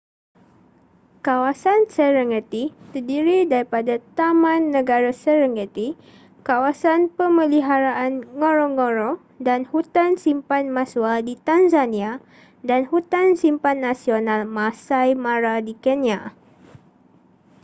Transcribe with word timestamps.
kawasan 1.25 1.79
serengeti 1.95 2.63
terdiri 2.91 3.39
daripada 3.53 3.93
taman 4.17 4.61
negara 4.75 5.11
serengeti 5.23 5.87
kawasan 6.47 6.99
pemeliharaan 7.17 8.13
ngorongoro 8.39 9.11
dan 9.47 9.61
hutan 9.71 10.09
simpan 10.23 10.65
maswa 10.77 11.13
di 11.27 11.33
tanzania 11.47 12.11
dan 12.69 12.81
hutan 12.91 13.27
simpan 13.41 13.77
nasional 13.87 14.41
maasai 14.55 15.11
mara 15.25 15.55
di 15.67 15.73
kenya 15.85 16.19